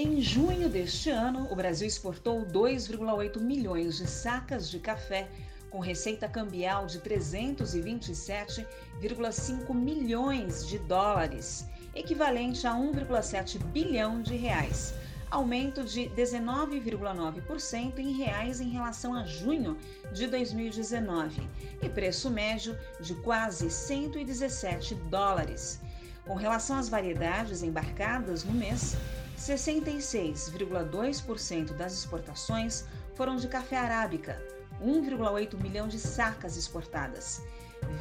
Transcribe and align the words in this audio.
Em 0.00 0.22
junho 0.22 0.68
deste 0.68 1.10
ano, 1.10 1.48
o 1.50 1.56
Brasil 1.56 1.88
exportou 1.88 2.46
2,8 2.46 3.40
milhões 3.40 3.96
de 3.96 4.06
sacas 4.06 4.70
de 4.70 4.78
café, 4.78 5.28
com 5.70 5.80
receita 5.80 6.28
cambial 6.28 6.86
de 6.86 7.00
327,5 7.00 9.74
milhões 9.74 10.64
de 10.68 10.78
dólares, 10.78 11.66
equivalente 11.96 12.64
a 12.64 12.74
1,7 12.74 13.58
bilhão 13.72 14.22
de 14.22 14.36
reais, 14.36 14.94
aumento 15.28 15.82
de 15.82 16.08
19,9% 16.10 17.98
em 17.98 18.12
reais 18.12 18.60
em 18.60 18.68
relação 18.68 19.16
a 19.16 19.24
junho 19.24 19.76
de 20.12 20.28
2019 20.28 21.42
e 21.82 21.88
preço 21.88 22.30
médio 22.30 22.78
de 23.00 23.16
quase 23.16 23.68
117 23.68 24.94
dólares. 25.10 25.80
Com 26.24 26.36
relação 26.36 26.76
às 26.76 26.88
variedades 26.88 27.64
embarcadas 27.64 28.44
no 28.44 28.52
mês, 28.52 28.96
66,2% 29.38 31.72
das 31.72 31.92
exportações 31.92 32.84
foram 33.14 33.36
de 33.36 33.46
café 33.46 33.76
arábica, 33.76 34.42
1,8 34.82 35.62
milhão 35.62 35.86
de 35.86 35.96
sacas 35.98 36.56
exportadas. 36.56 37.40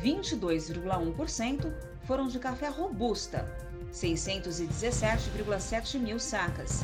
22,1% 0.04 1.72
foram 2.04 2.28
de 2.28 2.40
café 2.40 2.70
robusta, 2.70 3.48
617,7 3.94 6.00
mil 6.00 6.20
sacas. 6.20 6.84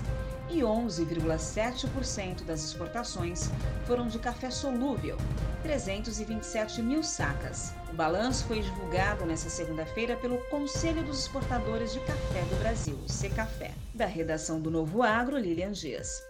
E 0.50 0.60
11,7% 0.60 2.44
das 2.44 2.64
exportações 2.64 3.50
foram 3.86 4.08
de 4.08 4.20
café 4.20 4.52
solúvel, 4.52 5.18
327 5.64 6.82
mil 6.82 7.02
sacas. 7.02 7.74
O 7.92 7.96
balanço 7.96 8.46
foi 8.46 8.62
divulgado 8.62 9.26
nesta 9.26 9.50
segunda-feira 9.50 10.16
pelo 10.18 10.38
Conselho 10.50 11.04
dos 11.04 11.20
Exportadores 11.22 11.94
de 11.94 12.00
Café 12.02 12.42
do 12.50 12.60
Brasil, 12.60 12.98
o 13.06 13.10
Secafé. 13.10 13.72
Da 13.94 14.06
redação 14.06 14.60
do 14.60 14.70
Novo 14.70 15.02
Agro, 15.02 15.38
Lilian 15.38 15.72
Dias. 15.72 16.22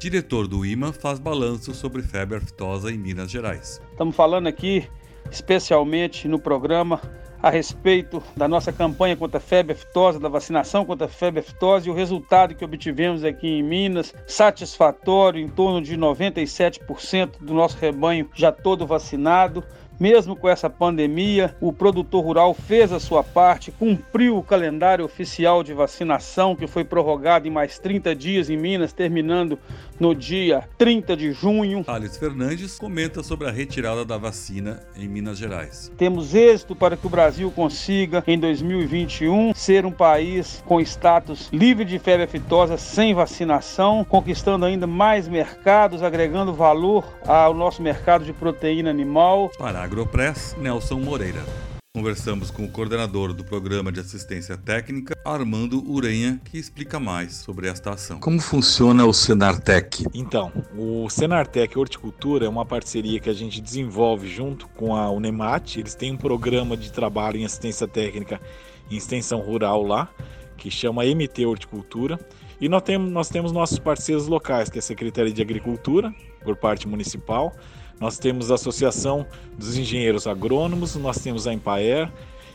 Diretor 0.00 0.48
do 0.48 0.64
IMA 0.64 0.94
faz 0.94 1.18
balanço 1.18 1.74
sobre 1.74 2.02
febre 2.02 2.38
aftosa 2.38 2.90
em 2.90 2.96
Minas 2.96 3.30
Gerais. 3.30 3.82
Estamos 3.90 4.16
falando 4.16 4.46
aqui, 4.46 4.88
especialmente 5.30 6.26
no 6.26 6.38
programa, 6.38 7.02
a 7.42 7.50
respeito 7.50 8.22
da 8.36 8.46
nossa 8.46 8.72
campanha 8.72 9.16
contra 9.16 9.38
a 9.38 9.40
febre 9.40 9.72
aftosa, 9.72 10.20
da 10.20 10.28
vacinação 10.28 10.84
contra 10.84 11.06
a 11.06 11.08
febre 11.10 11.40
aftosa 11.40 11.88
e 11.88 11.90
o 11.90 11.94
resultado 11.94 12.54
que 12.54 12.64
obtivemos 12.64 13.24
aqui 13.24 13.48
em 13.48 13.62
Minas, 13.62 14.14
satisfatório, 14.26 15.40
em 15.40 15.48
torno 15.48 15.80
de 15.80 15.96
97% 15.96 17.38
do 17.40 17.54
nosso 17.54 17.78
rebanho 17.78 18.28
já 18.34 18.52
todo 18.52 18.86
vacinado. 18.86 19.64
Mesmo 20.00 20.34
com 20.34 20.48
essa 20.48 20.70
pandemia, 20.70 21.54
o 21.60 21.74
produtor 21.74 22.24
rural 22.24 22.54
fez 22.54 22.90
a 22.90 22.98
sua 22.98 23.22
parte, 23.22 23.70
cumpriu 23.70 24.38
o 24.38 24.42
calendário 24.42 25.04
oficial 25.04 25.62
de 25.62 25.74
vacinação, 25.74 26.56
que 26.56 26.66
foi 26.66 26.84
prorrogado 26.84 27.46
em 27.46 27.50
mais 27.50 27.78
30 27.78 28.16
dias 28.16 28.48
em 28.48 28.56
Minas, 28.56 28.94
terminando 28.94 29.58
no 30.00 30.14
dia 30.14 30.66
30 30.78 31.14
de 31.14 31.32
junho. 31.32 31.84
Thales 31.84 32.16
Fernandes 32.16 32.78
comenta 32.78 33.22
sobre 33.22 33.46
a 33.46 33.50
retirada 33.50 34.02
da 34.02 34.16
vacina 34.16 34.80
em 34.96 35.06
Minas 35.06 35.36
Gerais. 35.36 35.92
Temos 35.98 36.34
êxito 36.34 36.74
para 36.74 36.96
que 36.96 37.06
o 37.06 37.10
Brasil 37.10 37.50
consiga, 37.50 38.24
em 38.26 38.38
2021, 38.38 39.52
ser 39.54 39.84
um 39.84 39.92
país 39.92 40.64
com 40.64 40.80
status 40.80 41.50
livre 41.52 41.84
de 41.84 41.98
febre 41.98 42.24
aftosa 42.24 42.78
sem 42.78 43.12
vacinação, 43.12 44.02
conquistando 44.02 44.64
ainda 44.64 44.86
mais 44.86 45.28
mercados, 45.28 46.02
agregando 46.02 46.54
valor 46.54 47.04
ao 47.26 47.52
nosso 47.52 47.82
mercado 47.82 48.24
de 48.24 48.32
proteína 48.32 48.88
animal. 48.88 49.50
Para 49.58 49.89
Agropress, 49.90 50.56
Nelson 50.56 51.00
Moreira. 51.00 51.44
Conversamos 51.92 52.48
com 52.48 52.64
o 52.64 52.70
coordenador 52.70 53.32
do 53.32 53.42
Programa 53.42 53.90
de 53.90 53.98
Assistência 53.98 54.56
Técnica, 54.56 55.18
Armando 55.24 55.84
Urenha, 55.84 56.40
que 56.44 56.56
explica 56.56 57.00
mais 57.00 57.34
sobre 57.34 57.66
esta 57.66 57.90
ação. 57.90 58.20
Como 58.20 58.38
funciona 58.38 59.04
o 59.04 59.12
Senartec? 59.12 60.04
Então, 60.14 60.52
o 60.78 61.10
Senartec 61.10 61.76
Horticultura 61.76 62.46
é 62.46 62.48
uma 62.48 62.64
parceria 62.64 63.18
que 63.18 63.28
a 63.28 63.32
gente 63.32 63.60
desenvolve 63.60 64.28
junto 64.28 64.68
com 64.68 64.94
a 64.94 65.10
Unemat. 65.10 65.78
Eles 65.78 65.96
têm 65.96 66.12
um 66.12 66.16
programa 66.16 66.76
de 66.76 66.92
trabalho 66.92 67.38
em 67.38 67.44
assistência 67.44 67.88
técnica 67.88 68.40
em 68.88 68.96
extensão 68.96 69.40
rural 69.40 69.82
lá, 69.82 70.08
que 70.56 70.70
chama 70.70 71.02
MT 71.04 71.46
Horticultura. 71.46 72.16
E 72.60 72.68
nós 72.68 72.82
temos, 72.82 73.10
nós 73.10 73.28
temos 73.28 73.52
nossos 73.52 73.78
parceiros 73.78 74.26
locais, 74.26 74.68
que 74.68 74.78
é 74.78 74.80
a 74.80 74.82
Secretaria 74.82 75.32
de 75.32 75.40
Agricultura, 75.40 76.14
por 76.44 76.56
parte 76.56 76.86
municipal, 76.86 77.54
nós 78.00 78.18
temos 78.18 78.50
a 78.50 78.54
Associação 78.54 79.26
dos 79.58 79.76
Engenheiros 79.76 80.26
Agrônomos, 80.26 80.96
nós 80.96 81.18
temos 81.18 81.46
a 81.46 81.52
Empaer 81.52 82.10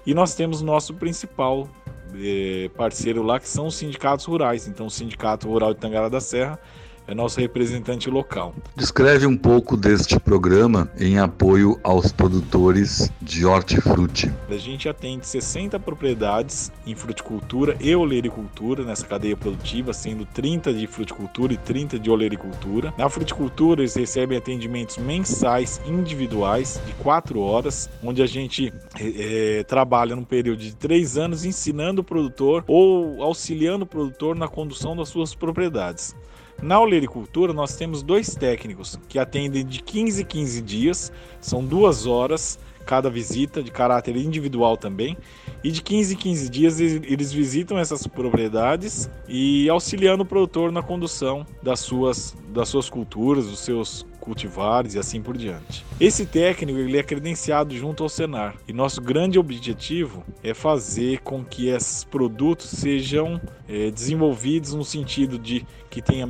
e 0.05 0.13
nós 0.13 0.35
temos 0.35 0.61
nosso 0.61 0.93
principal 0.95 1.69
eh, 2.15 2.69
parceiro 2.75 3.21
lá, 3.21 3.39
que 3.39 3.47
são 3.47 3.67
os 3.67 3.75
sindicatos 3.75 4.25
rurais. 4.25 4.67
Então, 4.67 4.87
o 4.87 4.89
Sindicato 4.89 5.47
Rural 5.47 5.73
de 5.73 5.79
Tangará 5.79 6.09
da 6.09 6.19
Serra 6.19 6.59
é 7.07 7.13
nosso 7.13 7.39
representante 7.39 8.09
local. 8.09 8.55
Descreve 8.75 9.25
um 9.25 9.37
pouco 9.37 9.77
deste 9.77 10.19
programa 10.19 10.91
em 10.99 11.19
apoio 11.19 11.79
aos 11.83 12.11
produtores 12.11 13.11
de 13.21 13.45
hortifruti. 13.45 14.31
A 14.49 14.57
gente 14.57 14.89
atende 14.89 15.27
60 15.27 15.79
propriedades 15.79 16.71
em 16.85 16.95
fruticultura 16.95 17.77
e 17.79 17.95
olericultura 17.95 18.83
nessa 18.83 19.05
cadeia 19.05 19.37
produtiva, 19.37 19.93
sendo 19.93 20.25
30 20.25 20.73
de 20.73 20.87
fruticultura 20.87 21.53
e 21.53 21.57
30 21.57 21.99
de 21.99 22.09
olericultura. 22.09 22.93
Na 22.97 23.09
fruticultura, 23.09 23.81
eles 23.81 23.95
recebem 23.95 24.37
atendimentos 24.37 24.97
mensais 24.97 25.81
individuais 25.85 26.79
de 26.85 26.93
4 26.95 27.39
horas, 27.39 27.89
onde 28.03 28.21
a 28.21 28.25
gente 28.25 28.73
é, 28.99 29.63
trabalha 29.63 30.15
num 30.15 30.23
período 30.23 30.59
de 30.59 30.75
3 30.75 31.17
anos 31.17 31.45
ensinando 31.45 32.01
o 32.01 32.03
produtor 32.03 32.63
ou 32.67 33.21
auxiliando 33.21 33.83
o 33.83 33.87
produtor 33.87 34.35
na 34.35 34.47
condução 34.47 34.95
das 34.95 35.09
suas 35.09 35.35
propriedades. 35.35 36.15
Na 36.61 36.79
olericultura, 36.79 37.53
nós 37.53 37.75
temos 37.75 38.01
dois 38.01 38.33
técnicos 38.33 38.99
que 39.07 39.19
atendem 39.19 39.65
de 39.65 39.81
15 39.81 40.21
em 40.21 40.25
15 40.25 40.61
dias, 40.61 41.11
são 41.39 41.63
duas 41.63 42.05
horas 42.05 42.57
cada 42.85 43.09
visita, 43.09 43.63
de 43.63 43.71
caráter 43.71 44.15
individual 44.15 44.77
também. 44.77 45.17
E 45.63 45.71
de 45.71 45.81
15 45.81 46.13
em 46.13 46.17
15 46.17 46.49
dias 46.49 46.79
eles 46.79 47.31
visitam 47.33 47.77
essas 47.77 48.05
propriedades 48.05 49.09
e 49.27 49.67
auxiliando 49.67 50.23
o 50.23 50.25
produtor 50.25 50.71
na 50.71 50.83
condução 50.83 51.45
das 51.61 51.79
suas, 51.79 52.35
das 52.55 52.69
suas 52.69 52.89
culturas, 52.89 53.47
dos 53.47 53.59
seus 53.59 54.05
cultivares 54.19 54.95
e 54.95 54.99
assim 54.99 55.21
por 55.21 55.37
diante. 55.37 55.85
Esse 55.99 56.25
técnico 56.25 56.79
ele 56.79 56.97
é 56.97 57.03
credenciado 57.03 57.75
junto 57.75 58.01
ao 58.01 58.09
Senar 58.09 58.55
e 58.67 58.73
nosso 58.73 59.01
grande 59.01 59.37
objetivo 59.37 60.23
é 60.41 60.53
fazer 60.53 61.19
com 61.19 61.43
que 61.43 61.67
esses 61.67 62.03
produtos 62.03 62.67
sejam 62.67 63.39
é, 63.67 63.91
desenvolvidos 63.91 64.73
no 64.73 64.83
sentido 64.83 65.37
de 65.37 65.65
que 65.89 66.01
tenha 66.01 66.27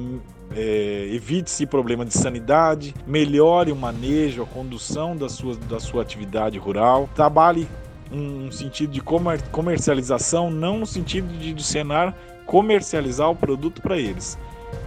é, 0.51 1.09
evite-se 1.11 1.65
problema 1.65 2.03
de 2.03 2.13
sanidade, 2.13 2.93
melhore 3.05 3.71
o 3.71 3.75
manejo, 3.75 4.43
a 4.43 4.45
condução 4.45 5.15
da 5.15 5.29
sua, 5.29 5.55
da 5.55 5.79
sua 5.79 6.01
atividade 6.01 6.57
rural, 6.57 7.09
trabalhe 7.15 7.67
um 8.11 8.51
sentido 8.51 8.91
de 8.91 9.01
comer, 9.01 9.41
comercialização, 9.49 10.49
não 10.51 10.79
no 10.79 10.85
sentido 10.85 11.27
de, 11.37 11.53
de 11.53 11.63
Senar 11.63 12.15
comercializar 12.45 13.29
o 13.29 13.35
produto 13.35 13.81
para 13.81 13.97
eles, 13.97 14.37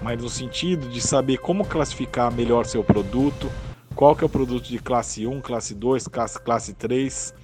mas 0.03 0.21
no 0.23 0.29
sentido 0.29 0.89
de 0.89 1.01
saber 1.01 1.39
como 1.39 1.65
classificar 1.65 2.33
melhor 2.33 2.67
seu 2.67 2.83
produto, 2.83 3.51
qual 3.95 4.15
que 4.15 4.23
é 4.23 4.27
o 4.27 4.31
produto 4.31 4.69
de 4.69 4.79
classe 4.79 5.27
1, 5.27 5.41
classe 5.41 5.75
2, 5.75 6.09
classe, 6.09 6.41
classe 6.41 6.73
3, 6.75 7.35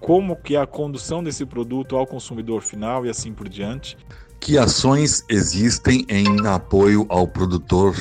como 0.00 0.36
que 0.36 0.54
é 0.54 0.60
a 0.60 0.66
condução 0.66 1.24
desse 1.24 1.44
produto 1.46 1.96
ao 1.96 2.06
consumidor 2.06 2.62
final 2.62 3.06
e 3.06 3.08
assim 3.08 3.32
por 3.32 3.48
diante. 3.48 3.96
Que 4.38 4.58
ações 4.58 5.24
existem 5.28 6.04
em 6.08 6.46
apoio 6.46 7.06
ao 7.08 7.26
produtor 7.26 7.94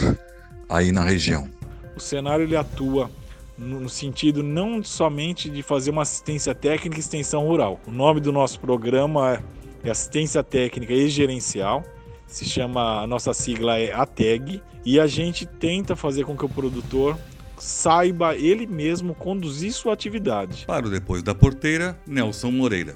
aí 0.67 0.91
na 0.91 1.03
região? 1.03 1.49
O 1.95 1.99
cenário 1.99 2.43
ele 2.43 2.57
atua 2.57 3.09
no 3.57 3.87
sentido 3.87 4.43
não 4.43 4.83
somente 4.83 5.49
de 5.49 5.61
fazer 5.61 5.91
uma 5.91 6.01
assistência 6.01 6.53
técnica 6.53 6.97
e 6.97 6.99
extensão 6.99 7.45
rural. 7.45 7.79
O 7.87 7.91
nome 7.91 8.19
do 8.19 8.31
nosso 8.31 8.59
programa 8.59 9.41
é 9.83 9.89
Assistência 9.89 10.43
Técnica 10.43 10.93
e 10.93 11.07
Gerencial. 11.09 11.83
Se 12.33 12.45
chama, 12.45 13.03
a 13.03 13.05
nossa 13.05 13.31
sigla 13.31 13.77
é 13.77 13.93
ATEG, 13.93 14.59
e 14.83 14.99
a 14.99 15.05
gente 15.05 15.45
tenta 15.45 15.95
fazer 15.95 16.25
com 16.25 16.35
que 16.35 16.43
o 16.43 16.49
produtor 16.49 17.15
saiba 17.59 18.35
ele 18.35 18.65
mesmo 18.65 19.13
conduzir 19.13 19.71
sua 19.71 19.93
atividade. 19.93 20.65
Para 20.65 20.87
o 20.87 20.89
Depois 20.89 21.21
da 21.21 21.35
Porteira, 21.35 21.95
Nelson 22.07 22.49
Moreira 22.49 22.95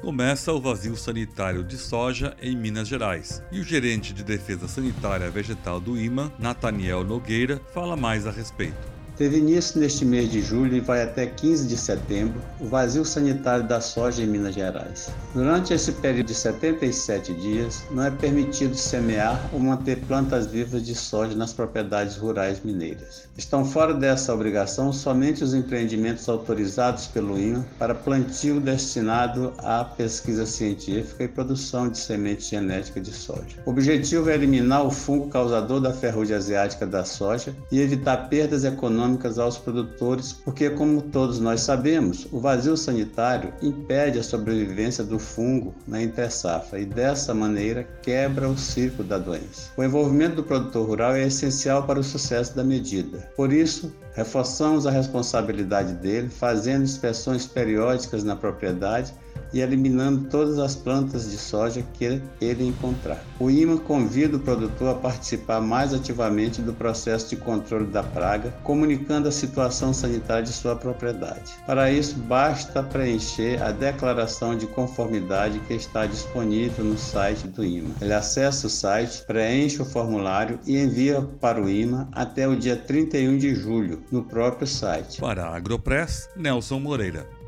começa 0.00 0.52
o 0.52 0.60
vazio 0.60 0.96
sanitário 0.96 1.64
de 1.64 1.78
soja 1.78 2.36
em 2.40 2.54
Minas 2.54 2.86
Gerais. 2.86 3.42
E 3.50 3.58
o 3.58 3.64
gerente 3.64 4.12
de 4.12 4.22
defesa 4.22 4.68
sanitária 4.68 5.30
vegetal 5.30 5.80
do 5.80 5.98
IMA, 5.98 6.30
Nathaniel 6.38 7.02
Nogueira, 7.02 7.58
fala 7.72 7.96
mais 7.96 8.26
a 8.26 8.30
respeito. 8.30 8.93
Teve 9.16 9.38
início 9.38 9.78
neste 9.78 10.04
mês 10.04 10.28
de 10.28 10.42
julho 10.42 10.76
e 10.76 10.80
vai 10.80 11.00
até 11.00 11.24
15 11.24 11.68
de 11.68 11.76
setembro 11.76 12.42
o 12.60 12.66
vazio 12.66 13.04
sanitário 13.04 13.64
da 13.64 13.80
soja 13.80 14.24
em 14.24 14.26
Minas 14.26 14.56
Gerais. 14.56 15.08
Durante 15.32 15.72
esse 15.72 15.92
período 15.92 16.26
de 16.26 16.34
77 16.34 17.32
dias, 17.34 17.84
não 17.92 18.02
é 18.02 18.10
permitido 18.10 18.74
semear 18.74 19.48
ou 19.52 19.60
manter 19.60 20.00
plantas 20.08 20.48
vivas 20.48 20.84
de 20.84 20.96
soja 20.96 21.36
nas 21.36 21.52
propriedades 21.52 22.16
rurais 22.16 22.60
mineiras. 22.64 23.28
Estão 23.38 23.64
fora 23.64 23.94
dessa 23.94 24.34
obrigação 24.34 24.92
somente 24.92 25.44
os 25.44 25.54
empreendimentos 25.54 26.28
autorizados 26.28 27.06
pelo 27.06 27.38
INA 27.38 27.64
para 27.78 27.94
plantio 27.94 28.60
destinado 28.60 29.52
à 29.58 29.84
pesquisa 29.84 30.44
científica 30.44 31.22
e 31.22 31.28
produção 31.28 31.88
de 31.88 31.98
semente 31.98 32.50
genética 32.50 33.00
de 33.00 33.12
soja. 33.12 33.62
O 33.64 33.70
objetivo 33.70 34.28
é 34.28 34.34
eliminar 34.34 34.84
o 34.84 34.90
fungo 34.90 35.28
causador 35.28 35.80
da 35.80 35.92
ferrugem 35.92 36.36
asiática 36.36 36.84
da 36.84 37.04
soja 37.04 37.54
e 37.70 37.80
evitar 37.80 38.28
perdas 38.28 38.64
econômicas 38.64 39.03
econômicas 39.04 39.38
aos 39.38 39.58
produtores, 39.58 40.32
porque, 40.32 40.70
como 40.70 41.02
todos 41.02 41.38
nós 41.38 41.60
sabemos, 41.60 42.26
o 42.32 42.40
vazio 42.40 42.76
sanitário 42.76 43.52
impede 43.60 44.18
a 44.18 44.22
sobrevivência 44.22 45.04
do 45.04 45.18
fungo 45.18 45.74
na 45.86 46.02
intersafra 46.02 46.80
e, 46.80 46.86
dessa 46.86 47.34
maneira, 47.34 47.86
quebra 48.02 48.48
o 48.48 48.56
ciclo 48.56 49.04
da 49.04 49.18
doença. 49.18 49.70
O 49.76 49.84
envolvimento 49.84 50.36
do 50.36 50.42
produtor 50.42 50.86
rural 50.86 51.14
é 51.14 51.26
essencial 51.26 51.84
para 51.84 52.00
o 52.00 52.04
sucesso 52.04 52.56
da 52.56 52.64
medida. 52.64 53.18
Por 53.36 53.52
isso, 53.52 53.92
reforçamos 54.14 54.86
a 54.86 54.90
responsabilidade 54.90 55.92
dele, 55.94 56.28
fazendo 56.28 56.84
inspeções 56.84 57.46
periódicas 57.46 58.24
na 58.24 58.34
propriedade 58.34 59.12
e 59.54 59.60
eliminando 59.60 60.28
todas 60.28 60.58
as 60.58 60.74
plantas 60.74 61.30
de 61.30 61.38
soja 61.38 61.82
que 61.94 62.20
ele 62.40 62.66
encontrar. 62.66 63.24
O 63.38 63.48
IMA 63.48 63.78
convida 63.78 64.36
o 64.36 64.40
produtor 64.40 64.88
a 64.88 64.98
participar 64.98 65.60
mais 65.60 65.94
ativamente 65.94 66.60
do 66.60 66.74
processo 66.74 67.30
de 67.30 67.36
controle 67.36 67.86
da 67.86 68.02
praga, 68.02 68.50
comunicando 68.64 69.28
a 69.28 69.32
situação 69.32 69.94
sanitária 69.94 70.42
de 70.42 70.52
sua 70.52 70.74
propriedade. 70.74 71.52
Para 71.66 71.90
isso, 71.90 72.16
basta 72.16 72.82
preencher 72.82 73.62
a 73.62 73.70
declaração 73.70 74.56
de 74.56 74.66
conformidade 74.66 75.60
que 75.60 75.74
está 75.74 76.04
disponível 76.04 76.84
no 76.84 76.98
site 76.98 77.46
do 77.46 77.64
IMA. 77.64 77.94
Ele 78.00 78.12
acessa 78.12 78.66
o 78.66 78.70
site, 78.70 79.24
preenche 79.24 79.80
o 79.80 79.84
formulário 79.84 80.58
e 80.66 80.76
envia 80.76 81.22
para 81.40 81.62
o 81.62 81.70
IMA 81.70 82.08
até 82.12 82.48
o 82.48 82.56
dia 82.56 82.76
31 82.76 83.38
de 83.38 83.54
julho, 83.54 84.02
no 84.10 84.24
próprio 84.24 84.66
site. 84.66 85.20
Para 85.20 85.44
a 85.44 85.56
Agropress, 85.56 86.28
Nelson 86.36 86.80
Moreira. 86.80 87.43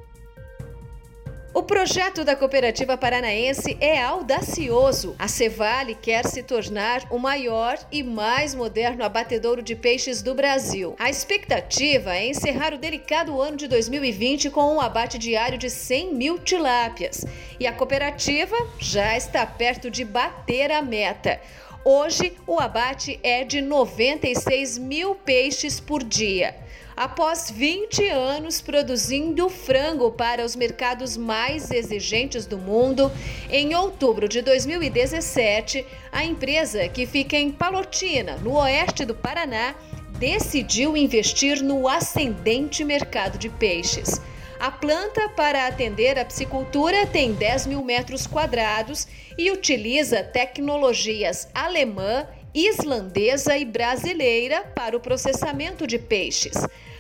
O 1.56 1.62
projeto 1.62 2.22
da 2.22 2.36
cooperativa 2.36 2.98
paranaense 2.98 3.78
é 3.80 3.98
audacioso. 3.98 5.16
A 5.18 5.26
Cevale 5.26 5.94
quer 5.94 6.26
se 6.26 6.42
tornar 6.42 7.06
o 7.10 7.18
maior 7.18 7.78
e 7.90 8.02
mais 8.02 8.54
moderno 8.54 9.02
abatedouro 9.02 9.62
de 9.62 9.74
peixes 9.74 10.20
do 10.20 10.34
Brasil. 10.34 10.94
A 10.98 11.08
expectativa 11.08 12.14
é 12.14 12.28
encerrar 12.28 12.74
o 12.74 12.78
delicado 12.78 13.40
ano 13.40 13.56
de 13.56 13.68
2020 13.68 14.50
com 14.50 14.74
um 14.74 14.82
abate 14.82 15.16
diário 15.16 15.56
de 15.56 15.70
100 15.70 16.14
mil 16.14 16.38
tilápias. 16.38 17.24
E 17.58 17.66
a 17.66 17.72
cooperativa 17.72 18.54
já 18.78 19.16
está 19.16 19.46
perto 19.46 19.90
de 19.90 20.04
bater 20.04 20.70
a 20.70 20.82
meta. 20.82 21.40
Hoje, 21.82 22.34
o 22.46 22.60
abate 22.60 23.18
é 23.22 23.44
de 23.44 23.62
96 23.62 24.76
mil 24.76 25.14
peixes 25.14 25.80
por 25.80 26.04
dia 26.04 26.65
após 26.96 27.50
20 27.50 28.08
anos 28.08 28.62
produzindo 28.62 29.50
frango 29.50 30.10
para 30.10 30.43
os 30.43 30.56
mercados 30.56 31.14
mais 31.16 31.70
exigentes 31.70 32.46
do 32.46 32.56
mundo, 32.56 33.12
em 33.50 33.75
outubro 33.75 34.26
de 34.26 34.40
2017, 34.40 35.84
a 36.10 36.25
empresa, 36.25 36.88
que 36.88 37.06
fica 37.06 37.37
em 37.37 37.50
Palotina, 37.50 38.37
no 38.38 38.54
oeste 38.54 39.04
do 39.04 39.14
Paraná, 39.14 39.75
decidiu 40.19 40.96
investir 40.96 41.62
no 41.62 41.87
ascendente 41.87 42.82
mercado 42.82 43.37
de 43.37 43.50
peixes. 43.50 44.19
A 44.58 44.70
planta, 44.70 45.28
para 45.28 45.66
atender 45.66 46.19
a 46.19 46.25
piscicultura, 46.25 47.06
tem 47.06 47.34
10 47.34 47.66
mil 47.66 47.84
metros 47.84 48.26
quadrados 48.26 49.06
e 49.37 49.50
utiliza 49.50 50.22
tecnologias 50.22 51.46
alemã, 51.52 52.26
islandesa 52.54 53.58
e 53.58 53.66
brasileira 53.66 54.62
para 54.75 54.96
o 54.96 55.00
processamento 55.00 55.87
de 55.87 55.99
peixes. 55.99 56.56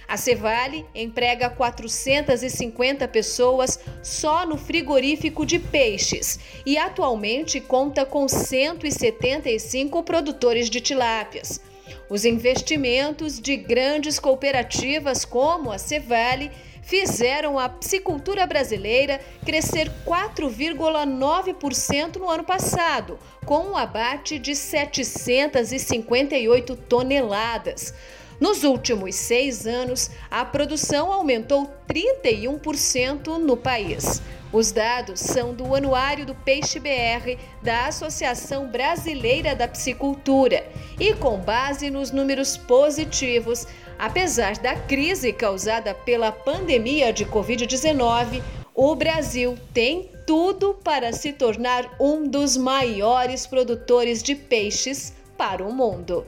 A 0.08 0.16
Cevale 0.16 0.86
emprega 0.94 1.50
450 1.50 3.08
pessoas 3.08 3.80
só 4.02 4.46
no 4.46 4.56
frigorífico 4.56 5.44
de 5.44 5.58
peixes 5.58 6.38
e 6.64 6.78
atualmente 6.78 7.60
conta 7.60 8.06
com 8.06 8.28
175 8.28 10.02
produtores 10.04 10.70
de 10.70 10.80
tilápias. 10.80 11.60
Os 12.08 12.24
investimentos 12.24 13.40
de 13.40 13.56
grandes 13.56 14.20
cooperativas 14.20 15.24
como 15.24 15.72
a 15.72 15.78
Cevale 15.78 16.52
fizeram 16.86 17.58
a 17.58 17.68
piscicultura 17.68 18.46
brasileira 18.46 19.20
crescer 19.44 19.90
4,9% 20.06 22.16
no 22.16 22.30
ano 22.30 22.44
passado, 22.44 23.18
com 23.44 23.70
um 23.70 23.76
abate 23.76 24.38
de 24.38 24.54
758 24.54 26.76
toneladas. 26.76 27.92
Nos 28.38 28.64
últimos 28.64 29.14
seis 29.14 29.66
anos, 29.66 30.10
a 30.30 30.44
produção 30.44 31.10
aumentou 31.10 31.72
31% 31.88 33.38
no 33.38 33.56
país. 33.56 34.20
Os 34.52 34.70
dados 34.70 35.20
são 35.20 35.54
do 35.54 35.74
Anuário 35.74 36.26
do 36.26 36.34
Peixe 36.34 36.78
BR 36.78 37.38
da 37.62 37.86
Associação 37.86 38.68
Brasileira 38.68 39.54
da 39.54 39.66
Piscicultura 39.66 40.66
e, 41.00 41.14
com 41.14 41.38
base 41.38 41.90
nos 41.90 42.10
números 42.10 42.56
positivos, 42.56 43.66
apesar 43.98 44.58
da 44.58 44.76
crise 44.76 45.32
causada 45.32 45.94
pela 45.94 46.30
pandemia 46.30 47.12
de 47.12 47.24
Covid-19, 47.24 48.42
o 48.74 48.94
Brasil 48.94 49.56
tem 49.72 50.10
tudo 50.26 50.74
para 50.84 51.12
se 51.12 51.32
tornar 51.32 51.96
um 51.98 52.28
dos 52.28 52.56
maiores 52.56 53.46
produtores 53.46 54.22
de 54.22 54.34
peixes 54.34 55.14
para 55.36 55.64
o 55.64 55.72
mundo. 55.72 56.26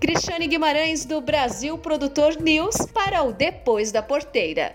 Cristiane 0.00 0.46
Guimarães, 0.46 1.04
do 1.04 1.20
Brasil 1.20 1.76
Produtor 1.76 2.40
News, 2.40 2.74
para 2.86 3.22
o 3.22 3.34
Depois 3.34 3.92
da 3.92 4.02
Porteira. 4.02 4.74